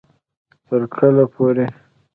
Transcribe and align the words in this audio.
تر 0.67 0.81
کله 0.95 1.23
پورې 1.33 1.65